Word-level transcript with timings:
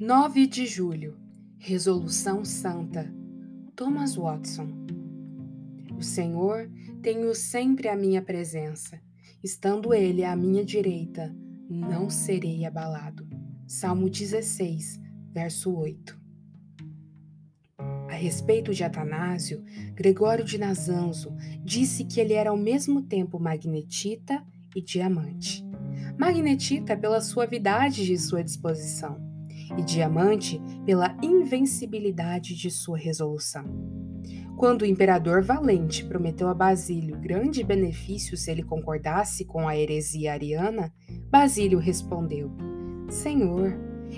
9 0.00 0.48
de 0.48 0.66
julho 0.66 1.16
Resolução 1.56 2.44
Santa 2.44 3.14
Thomas 3.76 4.16
Watson 4.16 4.66
O 5.96 6.02
Senhor 6.02 6.68
tem-o 7.00 7.32
sempre 7.32 7.86
à 7.86 7.94
minha 7.94 8.20
presença. 8.20 9.00
Estando 9.40 9.94
Ele 9.94 10.24
à 10.24 10.34
minha 10.34 10.64
direita, 10.64 11.32
não 11.70 12.10
serei 12.10 12.64
abalado. 12.64 13.24
Salmo 13.68 14.10
16, 14.10 15.00
verso 15.32 15.72
8. 15.72 16.20
A 17.78 18.14
respeito 18.14 18.74
de 18.74 18.82
Atanásio, 18.82 19.62
Gregório 19.94 20.44
de 20.44 20.58
Nazanzo 20.58 21.36
disse 21.64 22.04
que 22.04 22.18
ele 22.18 22.32
era 22.32 22.50
ao 22.50 22.56
mesmo 22.56 23.00
tempo 23.00 23.38
magnetita 23.38 24.44
e 24.74 24.82
diamante. 24.82 25.64
Magnetita 26.18 26.96
pela 26.96 27.20
suavidade 27.20 28.04
de 28.04 28.18
sua 28.18 28.42
disposição 28.42 29.33
e 29.76 29.82
diamante 29.82 30.60
pela 30.84 31.16
invencibilidade 31.22 32.54
de 32.54 32.70
sua 32.70 32.98
resolução. 32.98 33.64
Quando 34.56 34.82
o 34.82 34.86
imperador 34.86 35.42
Valente 35.42 36.04
prometeu 36.04 36.48
a 36.48 36.54
Basílio 36.54 37.18
grande 37.18 37.64
benefício 37.64 38.36
se 38.36 38.50
ele 38.50 38.62
concordasse 38.62 39.44
com 39.44 39.66
a 39.66 39.76
heresia 39.76 40.32
ariana, 40.32 40.92
Basílio 41.28 41.78
respondeu: 41.78 42.52
Senhor, 43.08 43.76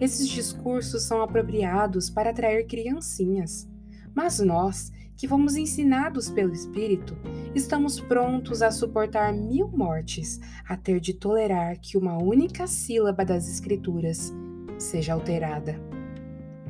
esses 0.00 0.28
discursos 0.28 1.02
são 1.04 1.22
apropriados 1.22 2.10
para 2.10 2.30
atrair 2.30 2.66
criancinhas. 2.66 3.68
Mas 4.14 4.38
nós, 4.38 4.92
que 5.16 5.26
fomos 5.26 5.56
ensinados 5.56 6.30
pelo 6.30 6.52
Espírito, 6.52 7.16
estamos 7.54 7.98
prontos 7.98 8.62
a 8.62 8.70
suportar 8.70 9.32
mil 9.32 9.68
mortes, 9.68 10.38
a 10.68 10.76
ter 10.76 11.00
de 11.00 11.14
tolerar 11.14 11.78
que 11.80 11.96
uma 11.96 12.22
única 12.22 12.66
sílaba 12.66 13.24
das 13.24 13.48
Escrituras 13.48 14.32
seja 14.78 15.12
alterada. 15.12 15.78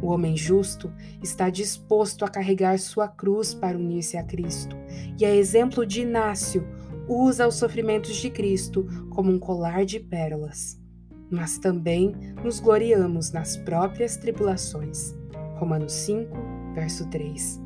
O 0.00 0.08
homem 0.08 0.36
justo 0.36 0.92
está 1.22 1.50
disposto 1.50 2.24
a 2.24 2.28
carregar 2.28 2.78
sua 2.78 3.08
cruz 3.08 3.52
para 3.52 3.76
unir-se 3.76 4.16
a 4.16 4.22
Cristo, 4.22 4.76
e 5.18 5.24
a 5.24 5.34
exemplo 5.34 5.84
de 5.84 6.02
Inácio, 6.02 6.66
usa 7.08 7.48
os 7.48 7.56
sofrimentos 7.56 8.16
de 8.16 8.30
Cristo 8.30 8.86
como 9.10 9.30
um 9.32 9.38
colar 9.38 9.84
de 9.84 9.98
pérolas. 9.98 10.80
Mas 11.30 11.58
também 11.58 12.14
nos 12.42 12.60
gloriamos 12.60 13.32
nas 13.32 13.56
próprias 13.56 14.16
tribulações. 14.16 15.14
Romanos 15.56 15.92
5, 15.92 16.30
verso 16.74 17.08
3. 17.10 17.60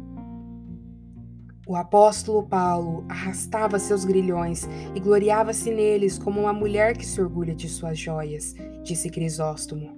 O 1.66 1.76
apóstolo 1.76 2.42
Paulo 2.42 3.04
arrastava 3.08 3.78
seus 3.78 4.04
grilhões 4.04 4.68
e 4.94 5.00
gloriava-se 5.00 5.70
neles 5.70 6.18
como 6.18 6.40
uma 6.40 6.52
mulher 6.52 6.96
que 6.96 7.06
se 7.06 7.20
orgulha 7.20 7.54
de 7.54 7.68
suas 7.68 7.98
joias, 7.98 8.54
disse 8.82 9.08
Crisóstomo. 9.08 9.96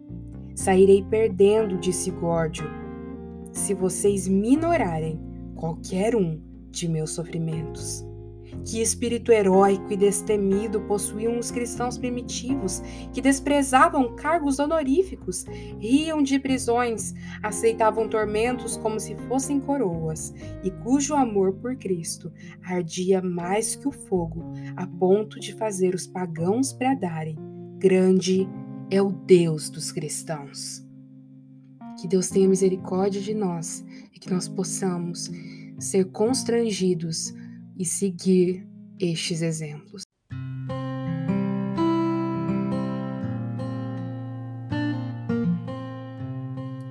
Sairei 0.54 1.02
perdendo, 1.02 1.76
disse 1.78 2.10
Górdio, 2.10 2.64
se 3.52 3.74
vocês 3.74 4.28
minorarem 4.28 5.20
qualquer 5.54 6.14
um 6.14 6.40
de 6.70 6.88
meus 6.88 7.10
sofrimentos. 7.10 8.04
Que 8.64 8.80
espírito 8.80 9.32
heróico 9.32 9.92
e 9.92 9.96
destemido 9.96 10.80
possuíam 10.82 11.38
os 11.38 11.50
cristãos 11.50 11.98
primitivos, 11.98 12.80
que 13.12 13.20
desprezavam 13.20 14.14
cargos 14.16 14.58
honoríficos, 14.58 15.44
riam 15.78 16.22
de 16.22 16.38
prisões, 16.38 17.12
aceitavam 17.42 18.08
tormentos 18.08 18.76
como 18.76 18.98
se 19.00 19.16
fossem 19.28 19.60
coroas, 19.60 20.32
e 20.62 20.70
cujo 20.70 21.14
amor 21.14 21.54
por 21.54 21.76
Cristo 21.76 22.32
ardia 22.62 23.20
mais 23.20 23.76
que 23.76 23.88
o 23.88 23.92
fogo, 23.92 24.52
a 24.76 24.86
ponto 24.86 25.38
de 25.40 25.52
fazer 25.54 25.94
os 25.94 26.06
pagãos 26.06 26.72
bradarem: 26.72 27.36
Grande 27.78 28.48
é 28.94 29.02
o 29.02 29.10
Deus 29.10 29.68
dos 29.68 29.90
cristãos. 29.90 30.80
Que 32.00 32.06
Deus 32.06 32.28
tenha 32.28 32.48
misericórdia 32.48 33.20
de 33.20 33.34
nós 33.34 33.84
e 34.12 34.20
que 34.20 34.30
nós 34.30 34.46
possamos 34.46 35.28
ser 35.80 36.12
constrangidos 36.12 37.34
e 37.76 37.84
seguir 37.84 38.64
estes 39.00 39.42
exemplos. 39.42 40.04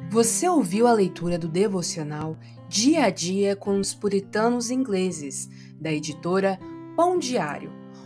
Você 0.09 0.49
ouviu 0.49 0.87
a 0.87 0.93
leitura 0.93 1.39
do 1.39 1.47
devocional 1.47 2.37
Dia 2.67 3.05
a 3.05 3.09
Dia 3.09 3.55
com 3.55 3.79
os 3.79 3.93
Puritanos 3.93 4.69
Ingleses, 4.69 5.49
da 5.79 5.93
editora 5.93 6.59
Pão 6.97 7.17
Diário 7.17 7.82